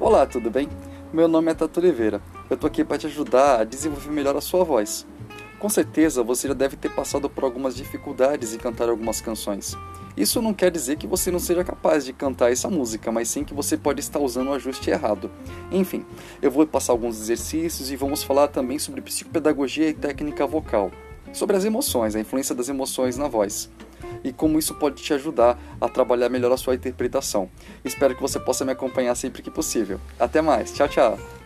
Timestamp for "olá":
0.00-0.24